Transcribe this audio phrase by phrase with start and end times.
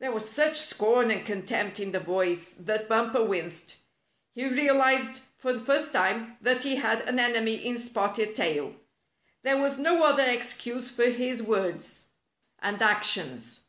[0.00, 3.78] There was such scorn and contempt in the voice that Bumper winced.
[4.34, 8.76] He realized for the first time that he had an enemy in Spotted Tail.
[9.40, 12.08] There was no other excuse for his words
[12.58, 13.62] and ac tions.